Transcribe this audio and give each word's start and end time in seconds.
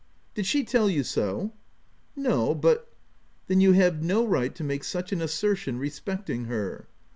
"Did 0.33 0.47
she 0.47 0.63
tell 0.63 0.89
you 0.89 1.03
so?" 1.03 1.53
"No, 2.15 2.55
but—" 2.55 2.85
14 3.45 3.45
Then 3.45 3.61
you 3.61 3.73
have 3.73 4.01
no 4.01 4.25
right 4.25 4.55
to 4.55 4.63
make 4.63 4.83
such 4.83 5.11
an 5.11 5.21
assertion 5.21 5.77
respecting 5.77 6.45
her." 6.45 6.87